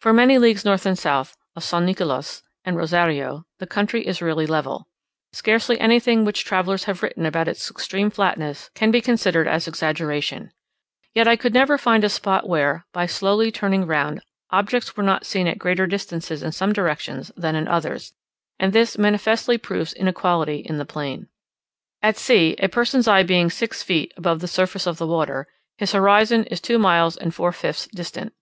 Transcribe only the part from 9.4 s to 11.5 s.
as exaggeration. Yet I